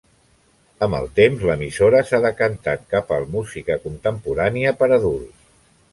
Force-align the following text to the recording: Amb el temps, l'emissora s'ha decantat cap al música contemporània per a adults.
Amb 0.85 0.97
el 0.99 1.09
temps, 1.19 1.43
l'emissora 1.49 2.01
s'ha 2.07 2.21
decantat 2.25 2.89
cap 2.95 3.15
al 3.19 3.27
música 3.35 3.77
contemporània 3.85 4.77
per 4.81 4.89
a 4.91 4.95
adults. 4.97 5.51